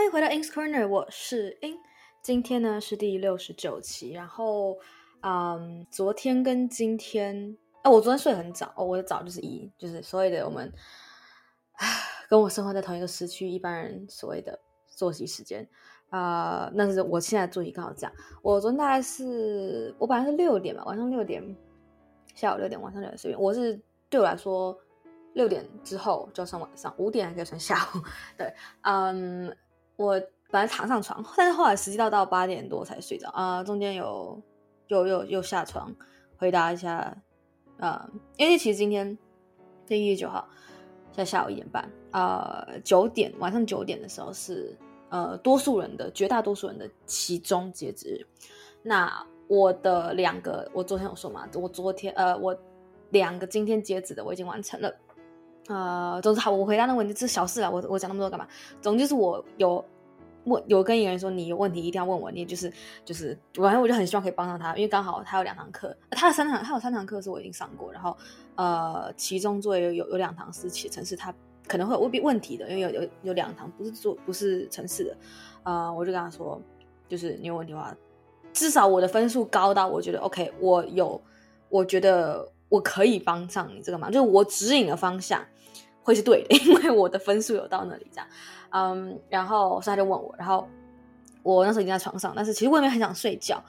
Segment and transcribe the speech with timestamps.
[0.00, 1.76] 欢迎回到 In's Corner，我是 In。
[2.22, 4.78] 今天呢是第六十九期，然后，
[5.20, 10.72] 嗯，昨天跟今天，哦，我昨天睡很早，我的早就是一，就是所谓的我们，
[12.30, 15.68] 跟我生活在同一个时区，一般人所谓的作息时间，
[16.08, 18.12] 啊、那是我现在作息刚好这样。
[18.40, 21.44] 我昨天大概是，我本来是六点吧，晚上六点，
[22.34, 23.36] 下午六点，晚上六点睡。
[23.36, 23.78] 我是
[24.08, 24.74] 对我来说，
[25.34, 27.98] 六点之后就要上晚上，五点还可以算下午。
[28.38, 29.54] 对，嗯。
[30.00, 30.18] 我
[30.50, 34.42] 本来躺上床，但是后来实际到到八点多才睡着啊、中间有
[34.86, 35.94] 又又又下床
[36.38, 36.96] 回答一下
[37.78, 39.18] 啊、呃，因为其实今天
[39.86, 40.48] 是一月九号，
[41.12, 44.74] 在下午一点半啊，九、点晚上九点的时候是
[45.10, 48.26] 呃多数人的绝大多数人的期中截止日。
[48.82, 52.58] 那我的两个，我昨天有说嘛，我昨天呃我
[53.10, 54.90] 两个今天截止的我已经完成了。
[55.70, 57.70] 呃，总之好，我回答那个问题，这是小事啊。
[57.70, 58.44] 我我讲那么多干嘛？
[58.82, 59.84] 总之就是我有
[60.42, 62.28] 问，有跟一个人说，你有问题一定要问我。
[62.28, 62.72] 你就是
[63.04, 68.16] 就是，反正我就很希望可以帮到他，因为刚好他有两堂课，他有三堂，他有三堂课是我已经上过，然后
[68.56, 71.32] 呃，其中作业有有两堂是写程式，他
[71.68, 75.16] 可能会有未必问题的，因为有有有两堂不是做不是城市的，
[75.62, 76.60] 呃，我就跟他说，
[77.08, 77.94] 就是你有问题的话，
[78.52, 81.22] 至少我的分数高到我觉得 OK，我有，
[81.68, 82.50] 我觉得。
[82.70, 85.44] 我可以帮上你这个忙，就是我指引的方向
[86.10, 88.26] 会是对的， 因为我的分数有到那里这样，
[88.70, 90.68] 嗯，然后所以他就问我，然后
[91.44, 93.62] 我那时候已经在床上，但是其实我也没很想睡觉，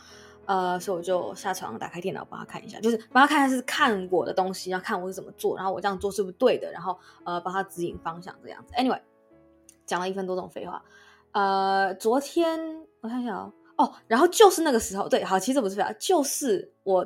[0.47, 8.73] 呃，所以我就下床打开电脑帮他看一下，就是帮他看一下是看我的东西，要看我是怎么做，然后我这样做是不是对的，然后呃帮他指引方向这样子。
[8.73, 8.99] Anyway，
[9.85, 10.83] 讲了一分多钟废话，
[11.31, 12.59] 呃，昨天
[13.01, 17.05] 我看一下哦，哦，然后就是那个时候，对，好，其实不是废话，就是我。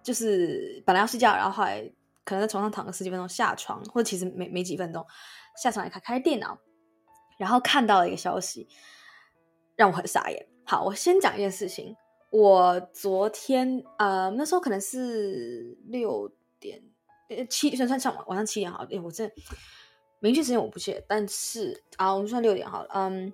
[0.00, 1.82] 就是本来要睡觉，然后后来
[2.28, 5.02] 可能在床上躺个十几分钟，下床或者其实没没几分钟，
[5.56, 6.58] 下床来开开电脑，
[7.38, 8.68] 然后看到了一个消息，
[9.76, 10.46] 让我很傻眼。
[10.66, 11.96] 好，我先讲一件事情，
[12.30, 16.30] 我昨天呃那时候可能是六
[16.60, 16.82] 点
[17.30, 19.30] 呃七算算上晚晚上七点好，哎我这
[20.20, 23.32] 明确时间我不记，但是啊我们算六点好了，嗯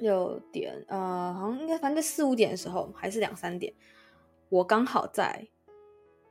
[0.00, 3.72] 六点呃好像应该反正四五点的时候还是两三点，
[4.50, 5.48] 我刚好在。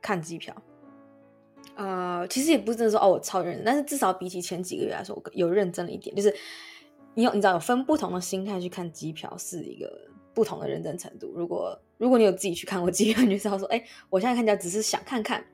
[0.00, 0.54] 看机票，
[1.78, 6.14] 呃，其实也不是真的说哦，我超认真，但是至少比起前几个月来说，我有认真了一点。
[6.16, 6.34] 就是
[7.14, 9.88] 你有，你知道有分不同的心态去看机票，是一个
[10.34, 11.32] 不同的认真程度。
[11.36, 13.80] 如果如果你有自己去看过机票， 你就知道说，哎，
[14.10, 15.44] 我现在看起来只是想看看，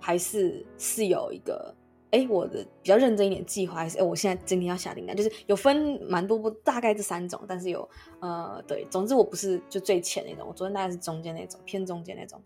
[0.00, 1.74] 还是是有一个，
[2.10, 7.86] 哎，我的比较认真一点计划，还是哎，我现在今天要下订单，就是有分蛮多不大概这三种，但是有
[8.20, 12.42] 呃，对，总之我不是就最浅那种，我昨天大概是中间那种，偏中间那种。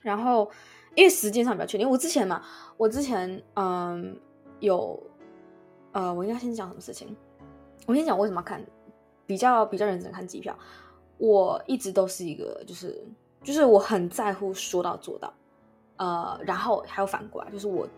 [0.00, 0.48] 然后，
[0.94, 2.42] 因为时间上比较确定，我之前嘛，
[2.76, 4.16] 我之前嗯
[4.60, 5.00] 有，
[5.92, 7.14] 呃，我应该先讲什么事情？
[7.86, 8.64] 我先讲为什么看，
[9.26, 10.56] 比较比较认真看机票。
[11.18, 13.02] 我一直都是一个，就是
[13.42, 15.32] 就是我很在乎说到做到，
[15.96, 17.88] 呃，然后还有反过来，就是我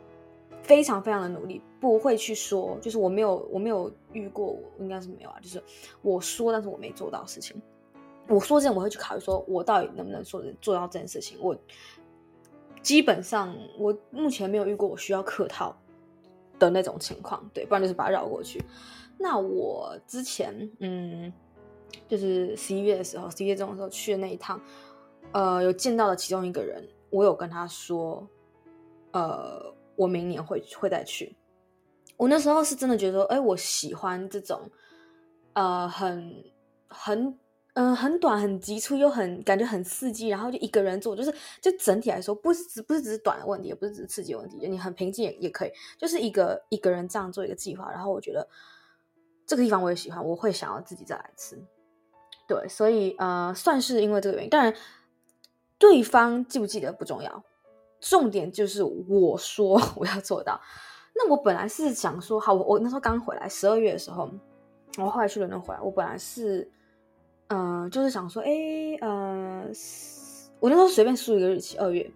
[0.62, 5.62] 非常非常的努力，不会去说，就是我没有我没有遇过，应该是没有啊，就是
[6.02, 7.60] 我说但是我没做到事情。
[8.28, 11.36] 我说这样，我会去考虑，说我到底能不能说做到这件事情。
[11.40, 11.56] 我
[12.82, 15.76] 基本上，我目前没有遇过我需要客套
[16.58, 18.62] 的那种情况，对，不然就是把它绕过去。
[19.18, 21.32] 那我之前，嗯，
[22.08, 24.60] 就是十一月的时候，十一月中的时候去的那一趟，
[25.32, 28.26] 呃，有见到了其中一个人，我有跟他说，
[29.12, 31.36] 呃，我明年会会再去。
[32.16, 34.70] 我那时候是真的觉得说，哎，我喜欢这种，
[35.52, 36.44] 呃，很
[36.88, 37.38] 很。
[37.74, 48.46] 嗯，很短，很急促，又很感觉很刺激，然后就一个人做，就是就整体来说，不是只不是只是短的问题，也不是只是刺激问题，就你很平静也也可以，就是一个一个人这样做一个计划，然后我觉得
[49.46, 51.56] 这个地方我也喜欢，我会想要自己再来吃，
[52.48, 54.74] 对，所以呃，算是因为这个原因，当然
[55.78, 57.44] 对方记不记得不重要，
[58.00, 60.60] 重点就是我说 我要做到。
[61.14, 64.28] 那我本来是想说，好，我我那时候刚回来，十二月的时候，
[64.98, 66.68] 我后来去伦敦回来，我本来是。
[67.50, 68.48] 嗯、呃，就是想说，哎，
[69.00, 69.66] 呃，
[70.60, 72.08] 我那时候随便输一个日期，二月，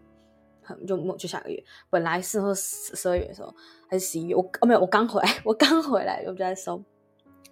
[0.62, 1.60] 很就就下个月。
[1.90, 3.52] 本来是说十二月的时候，
[3.88, 4.34] 还是十一月？
[4.36, 6.80] 我哦没有，我刚回来，我刚回来，我就在搜。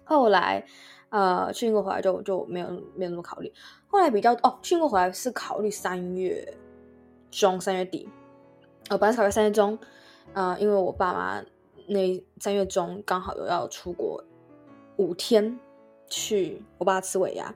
[0.05, 0.65] 后来，
[1.09, 3.51] 呃，去英国回来就就没有没有那么考虑。
[3.87, 6.57] 后来比较哦，去英国回来是考虑三月
[7.31, 8.07] 中三月底，
[8.87, 9.77] 呃，本来是考虑三月中，
[10.31, 11.43] 呃，因为我爸妈
[11.85, 14.23] 那三月中刚好有要出国
[14.95, 15.59] 五天
[16.07, 17.53] 去我爸吃尾牙。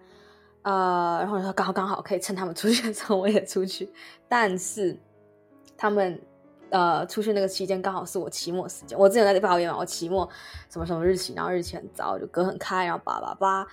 [0.68, 3.90] 呃，然后说刚好刚好可以趁他们出去的时候我也出去，
[4.28, 5.00] 但是
[5.78, 6.22] 他们
[6.72, 9.00] 呃，出去那个期间刚好是我期末时间。
[9.00, 10.30] 我之前在抱怨嘛，我期末
[10.70, 13.66] 什么什么日期，然后日期很早，就隔很开，然后叭叭叭。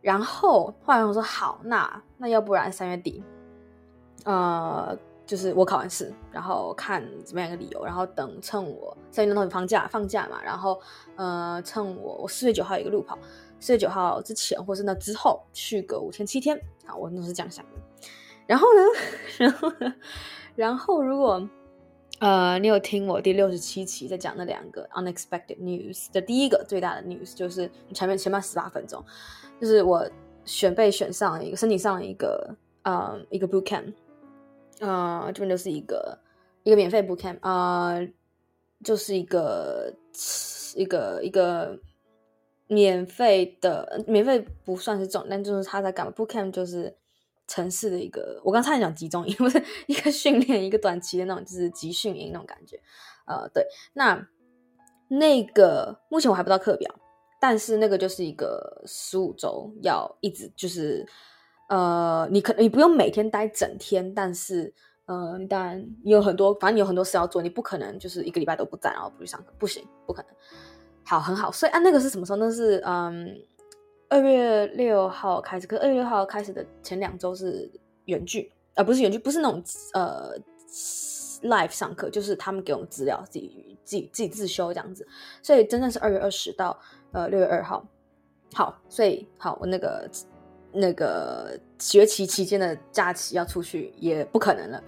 [0.00, 3.24] 然后后来我说好，那那要不然三月底，
[4.24, 4.96] 呃，
[5.26, 10.80] 就是我考完试，然后看怎么样一个理由，然后等趁我三月那头放假放假嘛，然后
[11.16, 13.18] 呃，趁我我四月九号有一个路跑，
[13.64, 17.70] 四月九号之前或是那之后去个五天七天，好，我都是这样想的。
[18.46, 18.82] 然后呢，
[19.40, 19.94] 然后呢，
[20.54, 21.48] 然后如果
[22.18, 29.02] 呃，你有听我第六十七期在讲那两个 unexpected news 的第一个最大的 news 就是前面前面十八分钟，
[29.58, 30.06] 就是我
[30.44, 33.94] 选被选上了一个申请上了一个呃一个 boot camp，
[34.80, 36.18] 呃这边就是一个
[36.64, 38.06] 一个免费 boot camp，呃
[38.84, 39.90] 就是一个
[40.76, 41.78] 一个一个
[42.66, 46.96] 免费的免费不算是重，但就是他在干嘛 boot camp 就是。
[47.46, 52.80] 城市的一个，我刚才讲集中营， 不是一个训练，一个短期的那种，就是集训营那种感觉。
[53.26, 54.26] 呃，对，那
[55.08, 56.90] 那个目前我还不知道课表，
[57.38, 61.06] 但是那个就是一个十五周，要一直就是
[61.68, 64.72] 呃，你可能你不用每天待整天，但是
[65.04, 70.30] 呃，当然你有很多，反正你有很多事要做，你不可能就是一个礼拜都不在，然后不去上课，不行，不可能。
[71.04, 72.36] 好，很好，所以啊，那个是什么时候？
[72.36, 73.40] 那是嗯。
[74.10, 77.68] 二月六号开始，可二月六号开始的前两周是
[78.04, 79.60] 远距，呃，不是原剧，不是那种
[79.94, 80.38] 呃
[81.42, 85.04] live 上课，就是他们给我们资料，自己自己自己自修这样子。
[85.42, 86.78] 所以真正是二月二十到
[87.10, 87.84] 呃六月二号。
[88.52, 90.08] 好，所以好，我那个
[90.70, 94.80] 那个学期期间的假期要出去也不可能了。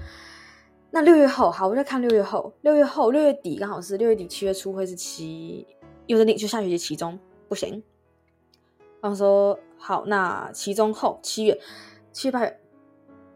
[0.91, 5.67] 那六月后，好，我在看六月后，六月后六月底刚好是六月底七月初会是七，
[6.07, 7.19] 又是那就下学期期中
[7.49, 7.83] 不行。
[9.01, 11.61] 然后说好，那期中后七月
[12.13, 12.61] 七八月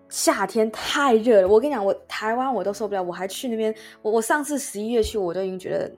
[0.09, 1.49] 夏天太热了。
[1.49, 3.73] 我跟你讲，我台湾我都受不了，我还去那边。
[4.03, 5.93] 我我上次十一月去，我都已经觉得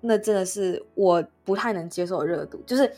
[0.00, 2.62] 那真的是我不太能接受热度。
[2.64, 2.90] 就是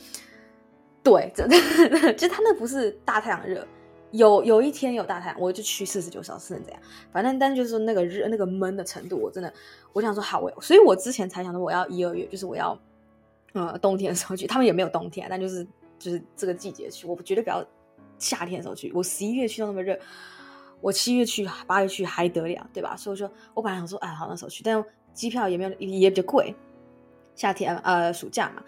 [1.02, 3.66] 对，真的，就他那不是大太阳热，
[4.12, 6.80] 有有一天有大太阳，我就去四十九小时能怎样？
[7.10, 9.52] 反正但就是那个热那个闷的程度，我真的
[9.92, 12.78] 我想说好，我所以我之前才想说我要一二月，就是我要
[13.52, 14.46] 呃冬天的时候去。
[14.46, 15.66] 他们也没有冬天，但就是。
[16.00, 17.62] 就是这个季节去，我绝对不要
[18.18, 18.90] 夏天的时候去。
[18.94, 19.94] 我十一月去都那么热，
[20.80, 22.96] 我七月去、八月去还得了，对吧？
[22.96, 24.82] 所以说我本来想说，哎，好那时候去，但
[25.12, 26.54] 机票也没有，也比较贵。
[27.34, 28.62] 夏天呃暑假嘛，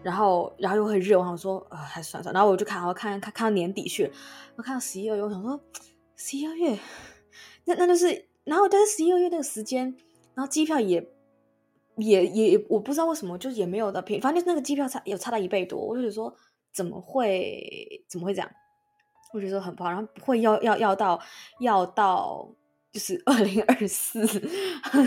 [0.00, 2.32] 然后然后又很热，我想说，呃，还是算算。
[2.32, 4.08] 然后我就看，我看看看到年底去，
[4.54, 5.60] 我看到十一月，我想说
[6.14, 6.78] 十一月，
[7.64, 9.92] 那那就是，然后但是十一二月那个时间，
[10.34, 11.04] 然后机票也
[11.96, 16.34] 也也，我不知道为什么，就也没有的平，反正就是那个机票差有差到一倍多，我就觉得说。
[16.76, 18.50] 怎么会怎么会这样？
[19.32, 21.18] 我觉得很不好，然后不会要要要到
[21.58, 22.46] 要到
[22.92, 24.26] 就是 二零二四，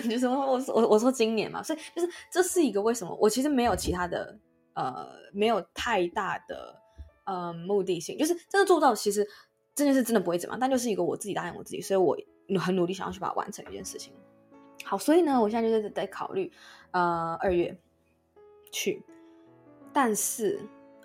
[0.09, 3.15] 就是我我我我说今年嘛，所以就是这是一个为什么？
[3.21, 4.35] 我其实没有其他的
[4.73, 6.75] 呃，没有太大的
[7.25, 8.95] 呃目的性，就是真的做到。
[8.95, 9.23] 其实
[9.75, 12.17] 这件事真的不会怎么样，但就是一个我自己答应我自己，所以我
[12.59, 14.11] 很努力想要去把它完成一件事情。
[14.89, 16.51] 好，所以呢，我现在就是在考虑
[16.91, 17.77] 呃二月
[18.71, 19.03] 去，
[19.93, 20.59] 但是。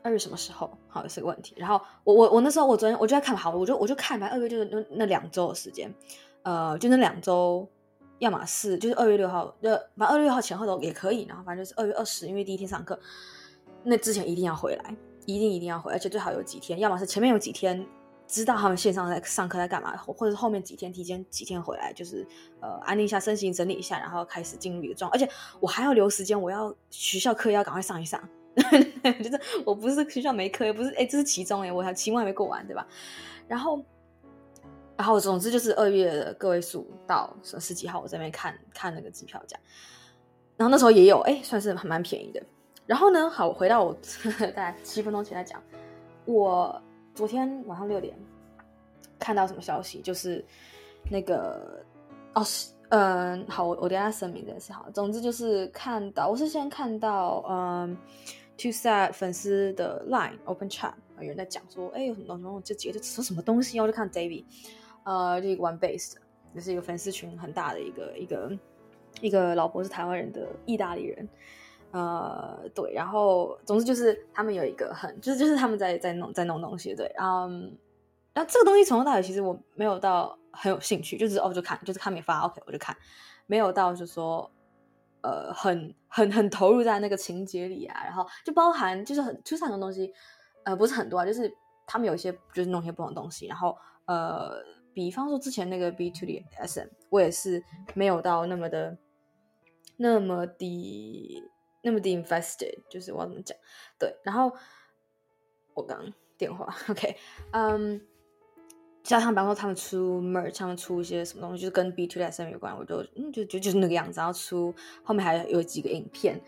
[0.06, 0.70] 二月什么时候？
[0.86, 1.54] 好，是个问题。
[1.56, 4.26] 然后我我我那时候我昨天我就在看，好，我就我就看吧。
[4.31, 5.90] 二月就是那那两周的时间，
[6.42, 7.66] 呃，就那两周，
[8.19, 11.25] 要么是就是二月六号，呃，反正二月六号前后都也可以。
[11.25, 13.00] 然后反正就是二月二十，因为第一天上课，
[13.82, 14.94] 那之前一定要回来，
[15.25, 17.86] 一定一定要回，而且最好有几天，要么是前面有几天
[18.34, 22.26] 知道他们线上在上课在干嘛，或者是后面几天提前几天回来，就是
[22.60, 25.17] 呃安定一下身心，整理一下，然后开始进入一个状态。
[25.17, 28.20] 而且我还要留时间，我要学校课要赶快上一上。
[29.22, 32.84] 就是我不是学校没课，也不是哎、这是期中哎，我还期末还没过完，对吧？
[33.46, 33.81] 然后，
[34.96, 39.56] 然后总之就是二月的个位数到十几号，我在那边看看那个机票价，
[40.56, 42.43] 然后那时候也有哎、算是还蛮便宜的。
[42.86, 43.96] 然后呢，好，我回到我
[44.55, 45.60] 大概七分钟前来讲，
[46.26, 46.81] 我
[47.14, 48.14] 昨天晚上六点
[49.18, 50.44] 看到什么消息，就是
[51.10, 51.84] 那个
[52.34, 57.96] 哦是嗯，好，我我等下声明的是好，总之就是看到，我是先看到嗯。
[58.56, 62.62] TubeSat 粉丝的 Line Open Chat 有人在讲说，哎，有什么东西？
[62.64, 63.80] 这几个说什么东西？
[63.80, 64.44] 我就看 David，
[65.02, 66.12] 呃，这个 One Base，
[66.54, 68.58] 也是一个粉丝群很大的一个一个
[69.20, 71.28] 一个老婆是台湾人的意大利人，
[71.94, 77.74] 呃，对，然后总之就是他们有一个很，就是就是他们在在弄在弄东西，对，嗯，
[78.34, 82.94] 然后这个东西从头到尾其实我没有到很有兴趣，就是哦就看，就是看没发，OK 我就看，
[83.46, 84.51] 没有到就说。
[85.27, 90.13] 呃，很很很投入在那个情节里啊，然后就包含就是很就是很多东西，
[90.65, 91.51] 呃，不是很多啊，就是
[91.86, 93.74] 他们有一些就是弄一些不同的东西，然后
[94.05, 98.98] 呃，比方说之前那个 B to the SM，我也是没有到那么的
[99.96, 101.43] 那么的
[101.84, 103.56] 那么的 invested，就是我要怎么讲？
[103.98, 104.53] 对，然后
[105.74, 107.17] 我刚电话，OK，
[107.53, 108.00] 嗯、
[109.03, 114.19] 加上比方说他们出 merch，他们出一些什么东西，就是跟 BTS 有关，我就嗯就就就是那个样子。
[114.19, 114.74] 然后出
[115.05, 116.41] 后面还有几个影片，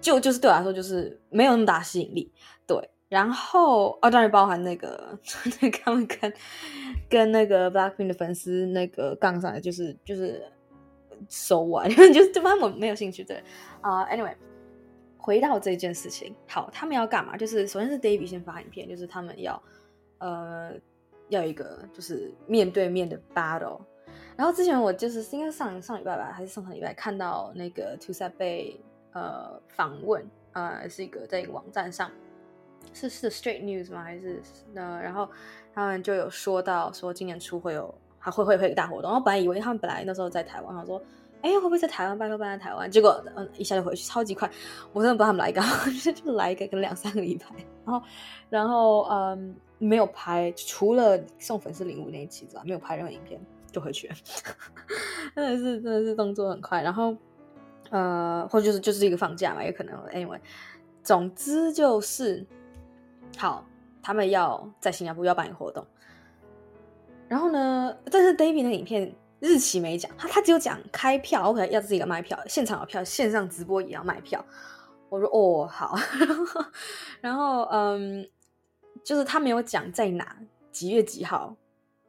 [0.00, 2.32] 就就是对我来说就是没有那么大吸引力，
[2.66, 2.88] 对。
[3.08, 5.16] 然后哦，当然包含那个
[5.62, 6.34] 那他们跟
[7.08, 10.42] 跟那个 Blackpink 的粉丝那个杠上来，就是就是
[11.28, 13.40] so what，就是对方我没有兴趣对
[13.80, 14.04] 啊。
[14.06, 14.34] Anyway，
[15.26, 17.36] 回到这件事情，好，他们要干嘛？
[17.36, 19.60] 就是首先是 Davy 先发影片，就是他们要
[20.18, 20.72] 呃
[21.30, 23.80] 要一个就是面对面的 battle。
[24.36, 28.80] 然后之前我就是应该上上礼拜吧，还是上上礼拜看到那个 TwoSet 被
[29.14, 32.08] 呃访问，呃是一个在一个网站上。
[32.92, 34.04] 是是 Straight News 吗？
[34.04, 34.40] 还是
[34.76, 35.28] 呃，然后
[35.74, 39.10] 他们就有说到说今年初会有还会会会有大活动。
[39.10, 41.02] 然后本来以为他们本来那时候在台湾，他说
[41.42, 42.18] 哎会不会在台湾？
[42.18, 42.90] 拜托办在台湾。
[42.90, 44.50] 结果嗯一下就回去，超级快。
[44.92, 45.64] 我真的不知道他们来干，
[46.14, 47.46] 就来一个跟两三个礼拜。
[47.84, 48.06] 然后
[48.50, 53.40] 然后嗯没有拍，除了送粉丝礼物那一期之外，没有拍任何影片
[53.70, 54.14] 就回去了。
[55.36, 56.82] 真的是真的是动作很快。
[56.82, 57.16] 然后
[57.90, 60.40] 呃或者就是就是一个放假嘛，也可能 Anyway，
[61.02, 62.46] 总之就是。
[63.36, 63.66] 好，
[64.00, 65.84] 他们要在新加坡要办一个活动，
[67.28, 74.44] 然后呢，但是 David 那个影片日期没讲，他他只有讲开票，OK，要自己卖票，现场有票，线上直播也要卖票。
[75.08, 75.94] 我说哦好，
[77.20, 78.28] 然后嗯，
[79.04, 80.36] 就是他没有讲在哪，
[80.72, 81.56] 几月几号，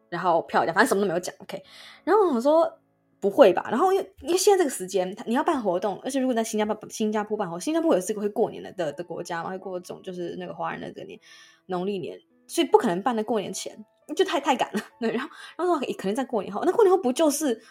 [0.10, 1.64] 然后票价，反正什么都没有讲，OK。
[2.04, 2.80] 然后我说。
[3.20, 3.68] 不会吧？
[3.72, 11.20] 然后因为因为现在这个时间，你要办活动，而且如果在新加坡新加坡办活，新加坡也是个会过年的的的国家嘛，会过种就是那个华人的这个年
[11.66, 13.84] 农历年，所以不可能办在过年前，
[14.16, 14.82] 就太太赶了。
[15.00, 17.62] 对，然后然后说可能在过年后，那过年后不就是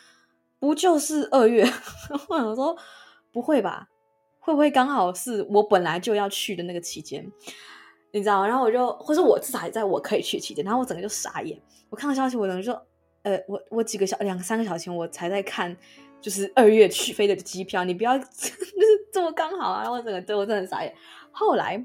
[0.58, 1.64] 不就是二月？
[2.28, 2.76] 我想说
[3.32, 3.88] 不会吧？
[4.40, 7.30] 会不会刚好是我本来就要去的那个期间？
[8.12, 8.46] 你知道？
[8.46, 11.60] 然后我就或者我至少在我可以去的期间，然后我整个就傻眼。
[11.90, 12.80] 我看到消息，我等于说。
[13.22, 15.76] 呃，我我几个小两三个小时前我才在看，
[16.20, 18.54] 就是二月去飞的机票，你不要 就是
[19.12, 19.80] 这么刚好啊！
[19.80, 20.94] 然后我整个对我真的傻眼。
[21.32, 21.84] 后来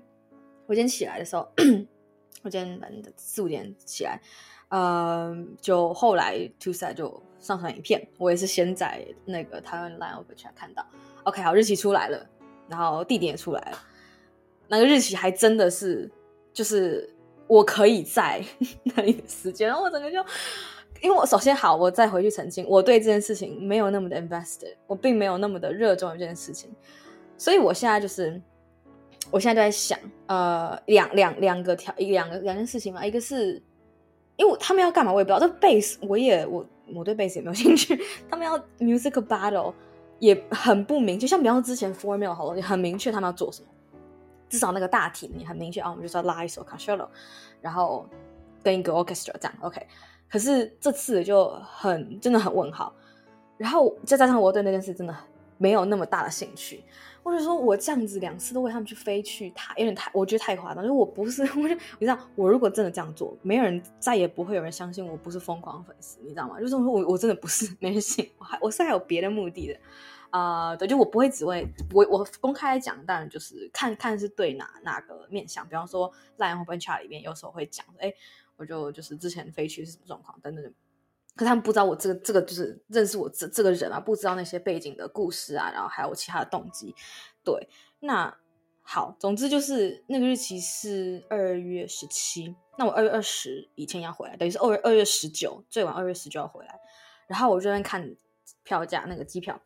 [0.67, 1.51] 我今天起来的时候，
[2.42, 4.20] 我今天四五点起来，
[4.70, 10.86] 呃，就后来 two side 就上传影片，我也是先在那个台湾 Line Over Chat 看到。
[11.24, 12.26] OK，好，日期出来了，
[12.68, 13.78] 然后地点也出来了，
[14.68, 16.10] 那个日期还真的是
[16.54, 17.14] 就是
[17.48, 18.44] 我可以在
[18.84, 20.18] 那里的时间，然后我整个就。
[21.02, 26.72] 因为我首先好，我再回去澄清，我对这件事情没有那么的 invested，我并没有那么的热衷于这件事情，
[27.40, 28.40] 所以我现在就是，
[29.32, 29.98] 我现在就在想，
[30.28, 33.62] 呃，两两两个条，两个两件事情嘛，一个是，
[34.36, 39.74] 因为他们要干嘛我也不知道，这 bass 我也我我对 bass 也没有兴趣，他们要 music battle
[40.20, 43.68] 也很不明，就像比方说之前 Formula 好了，你很明确他们要做什么，
[44.50, 47.08] 至少那个大体你很明确啊，我们就是要拉一首 Concerto
[47.62, 48.06] 然后
[48.62, 49.82] 跟一个 orchestra 这样，OK。
[50.30, 52.94] 可是这次就很真的很问号，
[53.58, 55.16] 然后再加上我对那件事真的
[55.62, 56.84] 没有那么大的兴趣，
[57.22, 60.84] 或者说我这样子两次都为他们去飞去，太有点太，我觉得太夸张。
[60.84, 66.60] 因为我不是， 我就你知道，我如果真的这样做，没有人再也不会有人相信我不是疯狂粉丝，你知道吗？
[66.60, 69.80] 就是我我真的不是，没人信，我还我是还有别的目的的
[70.32, 78.12] 啊、对，就我不会只为我我公开讲，当然就是看看是对哪哪个面向，比方说 Line Open Chat 里面有时候会讲，哎。
[78.58, 80.63] 我就就是之前飞去是什么状况等等，
[81.36, 86.94] 可他们不知道我这个这个就是认识我这这个人啊，不知道那些背景的故事啊，然后还有其他的动机。
[87.44, 87.70] 对，
[88.00, 88.36] 那
[88.84, 96.80] 好，总之就是那个日期是二月十七，那我二月二十以前要回来，等于是二月二月十九，最晚二月十九要回来。
[97.28, 98.16] 然后我就在看
[98.64, 99.60] 票价，那个机票，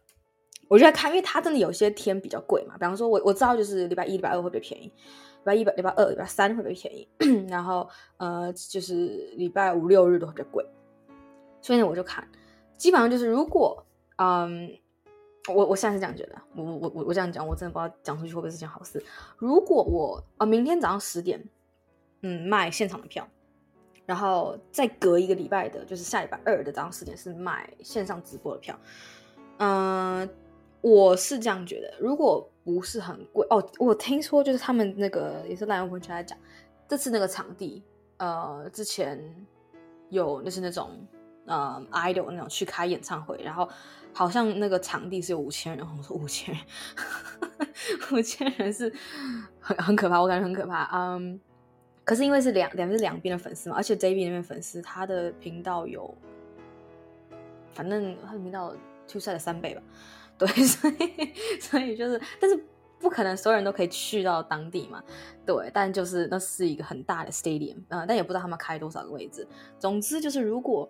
[0.67, 4.85] 我就在看，因为它真的有些天比较贵嘛，比方说我我知道就是礼拜一、礼拜二会比较便宜。
[4.85, 7.07] 礼拜一、礼拜二、礼拜三会比较便宜，
[7.49, 10.65] 然后呃，就是礼拜五六日都会比较贵。
[11.65, 12.23] 所以呢，我就看，
[12.77, 13.83] 基本上就是如果
[14.17, 14.69] 嗯，
[15.47, 19.03] 我我现在是这样觉得，我我我我这样讲，我真的不知道讲出去会不会是件好事。
[19.39, 21.43] 如果我啊、明天早上十点，
[22.21, 23.27] 嗯，卖现场的票，
[24.05, 28.79] 然后再隔一个礼拜的，就是下礼拜二的早上十点是卖线上直播的票，
[29.57, 30.29] 嗯、
[30.81, 36.37] 我是这样觉得，如果不是很贵哦，我听说就是他们那个也是 Line Open Chat 在讲，
[36.87, 37.81] 这次那个场地，
[38.17, 39.19] 呃，之前
[40.09, 40.91] 有就是那种
[41.45, 43.67] 呃 idol 那种去开演唱会，然后
[44.13, 46.63] 好像那个场地是有五千人，我说五千人，
[48.11, 48.91] 五千人是
[49.59, 51.39] 很很可怕，我感觉很可怕，嗯，
[52.03, 56.15] 可是因为是两两是两边的粉丝嘛，而且 JB 那边粉丝他的频道有，
[57.73, 58.73] 反正他的频道
[59.07, 59.81] TwoSet 的三倍吧。
[60.37, 62.61] 对， 所以所以就是，但是
[62.99, 65.01] 不可能所有人都可以去到当地嘛，
[65.45, 69.47] 对，但就是那是一个很大的 stadium，呃，但也不知道他们开多少个位置。
[69.79, 70.89] 总之就是，如果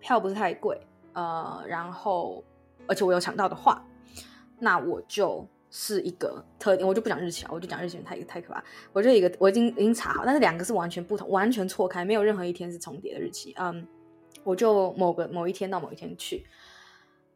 [0.00, 0.80] 票不是太贵，
[1.12, 2.42] 呃，然后
[2.88, 3.84] 而且我有抢到的话，
[4.58, 8.64] 那我就是一个特点，我就不讲日期了，我就讲日期太太可怕。
[8.92, 13.86] 我就一个我已经已经查好，但是两个是完全不同，完全错开，没有任何一天是重叠的日期，嗯。
[14.42, 16.46] 我就某个某一天到某一天去，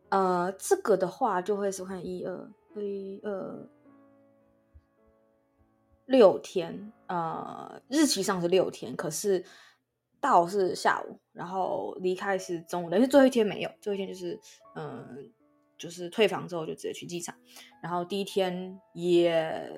[0.09, 3.69] 呃，这个的话就会是看一二一二
[6.07, 9.45] 六天，呃，日期上是六天，可是
[10.25, 14.41] 到是下午，然后离开是中午，但是最后一天没有，最后一天就是
[14.75, 15.31] 嗯、
[15.77, 17.35] 就是退房之后就直接去机场，
[17.83, 19.71] 然后第一天也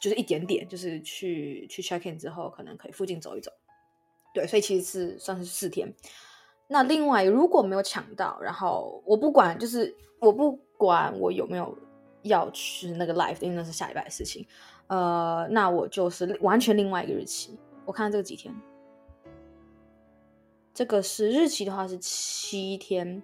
[0.00, 3.50] 就是一点点，就是去去 check in 之后，可能可以附近走一走，
[4.32, 5.94] 对，所以其实是算是四天。
[6.66, 11.76] 那另外，如果没有抢到，然后我不管，就是我不管我有没有
[12.22, 14.46] 要去那个 live，因为那是下礼拜的事情。
[14.86, 17.58] 呃，那我就是完全另外一个日期。
[17.84, 18.54] 我看看这个几天，
[20.72, 23.22] 这个是日期的话是七天，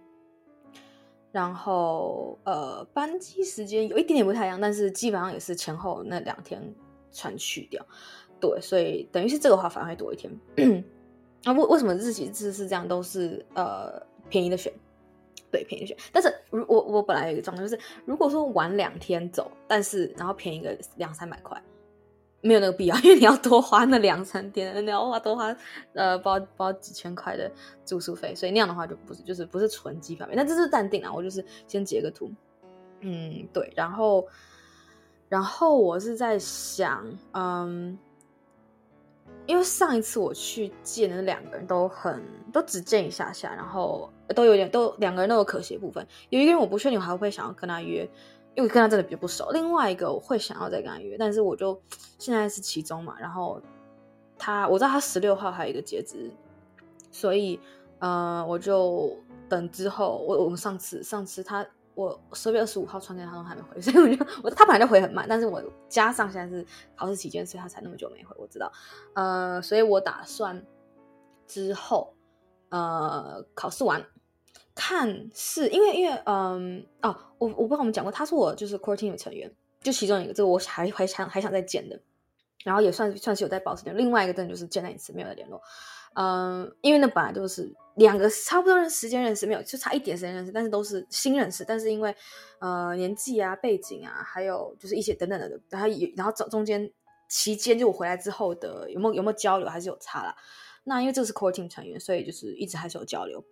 [1.33, 6.75] 然后呃，班机时间有一点点不太一样，但是基本上也是前后那两天
[7.11, 7.85] 全去掉。
[8.41, 10.33] 对，所以等于是这个话反而会多一天。
[11.45, 12.87] 那为、啊、为什么日期是是这样？
[12.87, 14.73] 都是呃便宜的选，
[15.51, 15.97] 对，便宜的选。
[16.13, 21.63] 但是如我我本来有一个状态就是，如果说晚两天走，但是然后便宜个两三百块，
[22.47, 25.55] 没有那个必要， 因为你要多花那两三天，你要花多花
[25.95, 27.51] 呃包包几千块的
[27.85, 30.27] 住宿费，所以那样的话就不是就是不是纯机票。
[30.33, 32.31] 那这是淡定啊，我就是先截个图，
[33.01, 34.27] 嗯，对，然后
[35.29, 37.99] 然后我是在想，嗯。
[39.45, 42.21] 因为上一次我去见的那两个人都很
[42.53, 46.05] 都只见一下下，然后都有点都两个人都有可惜部分。
[46.31, 48.09] 有一个人我不确定我还会不会想要跟他约，
[48.57, 49.51] 因为跟他真的比较不熟。
[49.51, 51.81] 另外一个我会想要再跟他约，但是我就
[52.19, 53.63] 现在是期中嘛，然后
[54.37, 56.31] 他我知道他十六号还有一个截止，
[57.13, 57.61] 所以
[58.01, 59.17] 呃我就
[59.49, 61.65] 等之后我我们上次上次他。
[61.97, 66.63] 我十月二十五号传给他都还没回，所以我就我他本来就回很慢，但是我加上现在是
[66.95, 68.37] 考试期间，所以他才那么久没回。
[68.39, 68.71] 我知道，
[69.15, 70.63] 呃，所以我打算
[71.47, 72.13] 之后
[72.69, 74.05] 呃考试完
[74.77, 82.01] 看是因为因为嗯哦，我我不知道我们讲过，他是我就是 core team 的成员，就其中一个，这个我还还想还想再见的，
[82.63, 83.99] 然后也算算是有在保持联络。
[83.99, 85.61] 另外一个真的就是见那一次没有联络，
[86.15, 87.75] 嗯，因为那本来就是。
[87.97, 91.65] 两个差不多的时间认识，没有就差一点时间认识，但是都是新认识。
[91.65, 92.15] 但是因为
[92.59, 96.93] 呃年纪啊、背景啊，还有就是一些等等的，然后然后中中间
[97.27, 100.37] 期间就我回来之后的有没有有没有交流，还是有差啦。
[100.85, 103.43] 那因为这个是 core team 成员，所以就是一直还是有交流。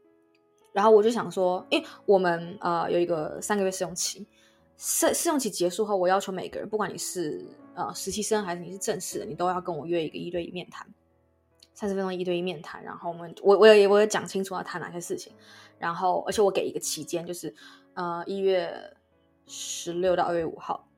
[0.74, 4.26] 然后我就想说，因为我们呃有一个三个月试用期，
[4.76, 10.84] 试试用期结束后，我要求每个人，不管你是呃实习生还是你是正式的，你都要跟我约一个一对一面谈。
[11.74, 15.32] 三十分钟一对一面谈，然后我们我我也我也讲清楚要谈哪些事情，
[15.78, 17.54] 然后而且我给一个期间，就是
[17.94, 18.72] 呃一月
[19.46, 20.88] 十六到二月五号，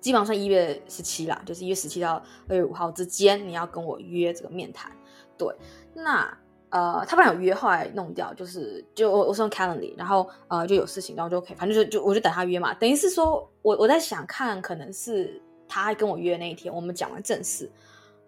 [0.00, 4.92] 基本上算一月十七啦，就是一月十七到二月五号之间，你要跟我约这个面谈。
[5.36, 5.52] 对，
[5.94, 6.38] 那
[6.70, 17.70] 呃他本来有约，后来弄掉，就是就我我是用 Calendly，然后呃就有事情，然后就可以，反正就就我就等他约嘛，等于是说我我在想看，可能是他跟我约那一天，我们讲完正事，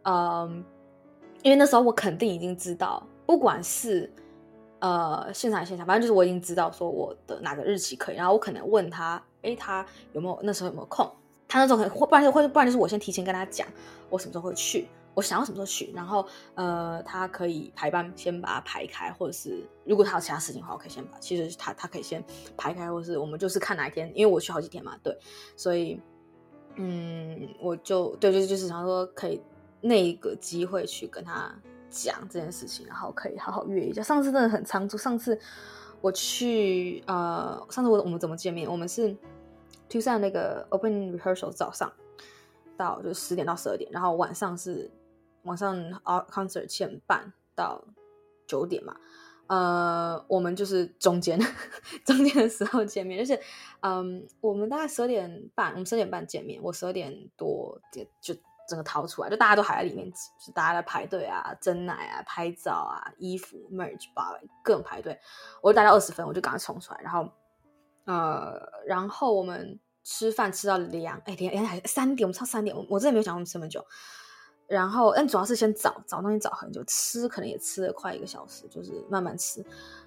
[0.03, 0.65] 嗯、
[1.43, 4.11] 因为那时候我肯定已经知道，不管是
[4.79, 11.11] 呃现场现场，反正就是我已经知道说我的哪个日期可以，然后我可能问他，诶，他有没有那时候有没有空？
[11.47, 13.67] 他那时候可能或不然或不然就是我先提前跟他讲
[14.09, 14.87] 我什么时候会去，
[15.21, 22.25] 我想要什么时候去，然后呃他可以排班先把它排开，或者是如果他有其他事情的话，我可以先把其实他他可以先
[22.57, 25.17] 排开，或是我们就是看哪一天，因为我去好几天嘛，对，
[25.57, 26.01] 所以
[26.77, 29.41] 嗯我就对就是就是想说可以。
[29.83, 31.51] 那个机会去跟他
[31.89, 34.03] 讲这件事情，然后可以好好约一下。
[34.03, 35.41] 上次真的很仓促，上次
[36.03, 38.71] 我去呃，上次我我们怎么见面？
[38.71, 39.17] 我们是
[39.89, 41.91] two 三那个 Open Rehearsal 早上
[42.77, 44.91] 到就十点到十二点，然后晚上是
[45.43, 47.83] 晚上 Concert 七点半到
[48.47, 48.97] 九点嘛。
[49.47, 51.39] 呃，我们就是中间
[52.05, 53.41] 中间的时候见面，就是
[53.81, 58.05] 嗯，我们大概十二点半，我们十二点半见面，我十二点多就。
[58.21, 65.19] 就整个逃出来，就大家都还在里面，就大家在排队啊，蒸奶啊，拍照啊，衣服 merge 吧，各种排队。
[65.61, 67.29] 我就待到二十分，我就赶快冲出来，然后
[68.05, 73.85] 呃，然后我们吃饭吃到两哎点哎三点，我们差三点，我真的没有想我们吃那么久。
[74.71, 79.65] 然后但主要是先找找东西找很久，吃可能也吃了快一个小时，就是慢慢吃。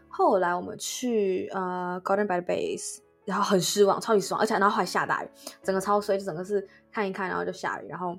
[0.07, 2.79] 后来我们去呃 Garden by the Bay
[3.25, 5.27] 然后很失望，超级失望，而且然后还下大雨，
[5.61, 8.17] 整个超衰，就整个是看一看，然后就下雨，然后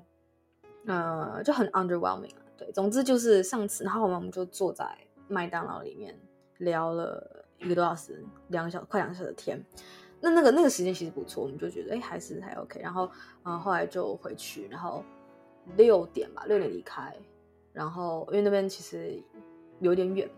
[0.85, 2.35] 呃就很 underwhelming。
[2.57, 4.85] 对，总之就是上次，然后我们我们就坐在
[5.27, 6.15] 麦当劳里面
[6.59, 9.59] 聊了一个多小时，两个小快两个小时的天。
[10.21, 12.79] 那那个那个时间其实不错，我们就觉得哎还是还 OK。
[12.81, 13.05] 然后
[13.43, 15.03] 嗯、呃、后来就回去，然后
[15.77, 17.15] 六点吧，六点离开，
[17.73, 19.21] 然后因为那边其实
[19.79, 20.29] 有点远。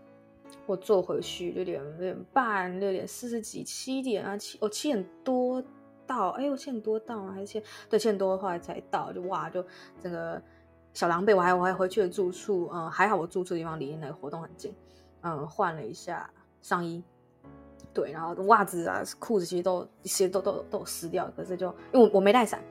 [0.64, 5.62] 我坐回去六点六点半，六点四十几，七点啊七，哦七点多
[6.06, 7.26] 到，哎，我七点多到？
[7.26, 9.64] 还是七对七点多后来才到，就哇，就
[10.02, 10.40] 整个
[10.94, 11.36] 小狼狈。
[11.36, 14.74] 我还我还回去了住处，嗯，还好我住处的地方离那个活动很近，
[15.20, 16.28] 嗯，换了一下
[16.62, 17.02] 上衣，
[17.92, 22.62] 对，然后袜子啊裤子其实都一些都都都湿掉，可是就因为我我没带伞，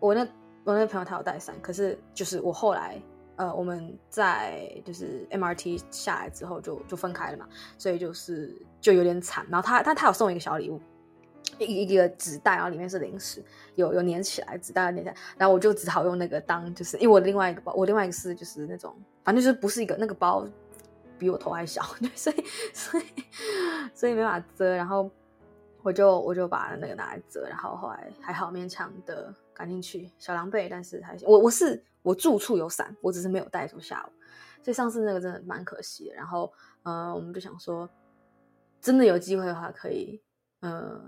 [0.00, 0.26] 我那
[0.64, 3.00] 我那个朋友他有带伞，可是就是我后来。
[3.36, 9.46] 呃，我们在就是 MRT 下来之后就就分开了嘛，所以就是就有点惨。
[9.48, 10.78] 然后他他他有送一个小礼物，
[11.58, 13.42] 一一个纸袋，然后里面是零食，
[13.76, 15.16] 有有粘起来，纸袋粘起来。
[15.38, 18.94] 然后我就只好用那个当，就是因为我另外一个包，我另外一个是就是那种，
[19.24, 20.46] 反正就是不是一个那个包
[21.18, 22.44] 比我头还小， 对所以
[22.74, 23.04] 所以
[23.94, 24.76] 所以没法遮。
[24.76, 25.10] 然后
[25.82, 31.28] 我就我就把那个拿来遮，然后后来还好勉强的赶进去，小狼狈，但是还行。
[31.28, 31.84] 我我是。
[32.02, 34.10] 我住处有伞，我只是没有带出下午，
[34.64, 36.14] 所以上次那个真的蛮可惜的。
[36.14, 36.50] 然后，
[36.82, 37.86] 呃，我们就想说，
[38.80, 40.18] 真的有机会的话可以，
[40.60, 40.98] 呃，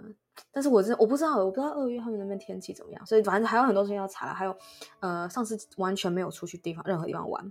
[0.50, 4.34] 但是我真我不知道，我不知道二月他们那边天气怎么样，所以反正还有很多事情要查。
[4.34, 4.54] 还有，
[5.00, 7.50] 呃，上次完全没有出去地方，任何地方玩，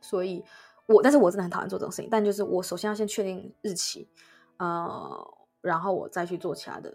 [0.00, 0.44] 所以
[0.86, 2.08] 我，但是我真的很讨厌做这种事情。
[2.08, 4.08] 但就是我首先要先确定日期，
[4.58, 5.28] 呃，
[5.60, 6.92] 然后我再去做其他的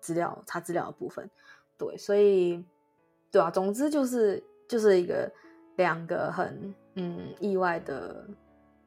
[0.00, 1.30] 资料查资料的部分。
[1.78, 2.64] 对，所以，
[3.30, 4.42] 对啊，总之就是。
[4.68, 5.30] 就是一个
[5.76, 8.26] 两个很嗯意外的，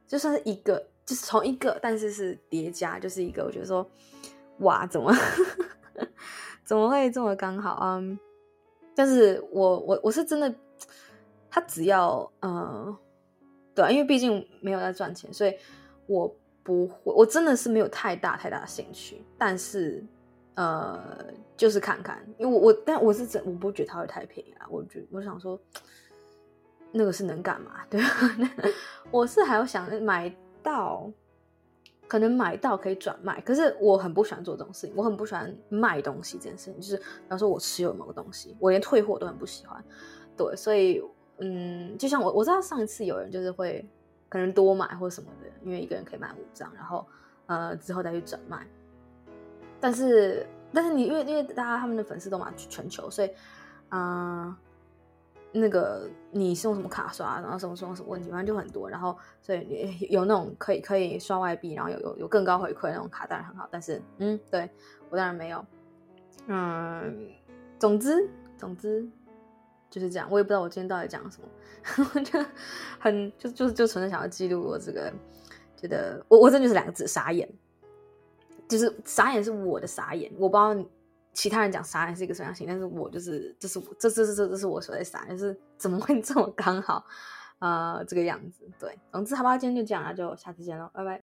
[0.06, 3.90] 就算是一个，就是从一个，但是是叠加，就是一个我觉得说，
[4.58, 5.10] 哇，怎么
[6.66, 8.04] 怎么会这么刚好啊
[8.94, 10.54] 但是我我我是真的，
[11.50, 12.98] 他只要呃，
[13.74, 15.56] 对，因为毕竟没有在赚钱，所以
[16.08, 16.36] 我
[16.70, 20.04] 不会，我真的是没有太大太大的兴趣，但是。
[20.56, 21.02] 呃，
[21.56, 24.68] 就是看看，因为我我，但我是真我不觉得它会太便宜啊。
[24.70, 25.58] 我觉我想说，
[26.92, 27.80] 那个是能干嘛？
[27.90, 28.02] 对？
[29.10, 30.30] 我是还有想买
[30.62, 31.10] 到，
[32.10, 33.40] 可能买到可以转卖。
[33.40, 36.82] 可是我很不喜欢做这种事情，我很不喜欢卖东西这件事情。
[36.82, 39.82] 就是比方说我持有某个东西，我连退货都很不喜欢。
[40.36, 41.02] 对，所以
[41.38, 43.88] 嗯，就像我我知道上一次有人就是会
[44.30, 47.06] 可能多买或什么的，因为一个人可以买五张，然后
[47.48, 48.66] 呃之后再去转卖。
[49.82, 53.32] 但是，但是你因为因为大家他们的粉丝都嘛全球，所以，
[53.88, 54.58] 啊、
[55.54, 58.90] 那个你是用什么卡刷，然后什么什么什么问题，反正就很多。
[58.90, 63.68] 然后，所以有那种可以可以刷外币，然后有有有更高回馈那种卡，当然很好。
[63.72, 64.70] 但是，嗯，对
[65.10, 65.66] 我当然没有。
[66.48, 67.30] 嗯，
[67.80, 69.08] 总之总之
[69.90, 70.28] 就是这样。
[70.30, 72.46] 我也不知道我今天到底讲了什么， 我就
[73.00, 75.12] 很就就就纯粹想要记录我这个，
[75.76, 77.50] 觉得我我真的就是两个字：傻眼。
[78.68, 80.90] 就是傻眼是我的傻眼，我不知道
[81.34, 87.04] 其他人讲傻眼是一个什么样型，但是我就是这是我这这这这这是我说的傻眼，就是怎么会这么刚好，
[87.58, 88.70] 呃，这个样子。
[88.80, 91.18] 对，总之好吧，今天就这样了，就下次见喽，拜拜。